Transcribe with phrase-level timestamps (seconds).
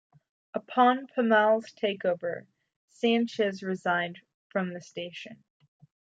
[0.55, 2.47] Upon Pamal's take over,
[2.91, 4.17] Schantz resigned
[4.51, 5.43] from the station.